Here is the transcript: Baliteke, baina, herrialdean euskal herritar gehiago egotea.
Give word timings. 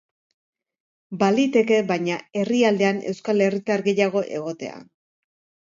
Baliteke, 1.23 1.77
baina, 1.91 2.17
herrialdean 2.41 3.03
euskal 3.13 3.47
herritar 3.49 3.87
gehiago 3.91 4.27
egotea. 4.41 4.85